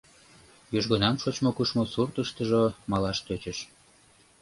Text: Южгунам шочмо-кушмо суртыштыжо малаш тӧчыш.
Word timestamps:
Южгунам 0.77 1.15
шочмо-кушмо 1.21 1.83
суртыштыжо 1.93 2.63
малаш 2.91 3.17
тӧчыш. 3.25 3.59